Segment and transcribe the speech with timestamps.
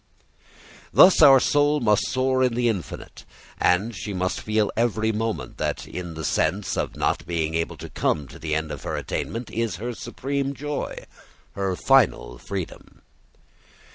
[0.91, 3.23] Thus our soul must soar in the infinite,
[3.59, 7.87] and she must feel every moment that in the sense of not being able to
[7.87, 11.03] come to the end of her attainment is her supreme joy,
[11.51, 13.03] her final freedom.